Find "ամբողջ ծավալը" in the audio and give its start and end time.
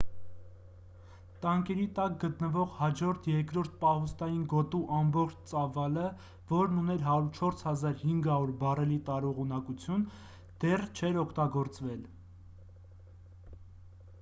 5.01-6.07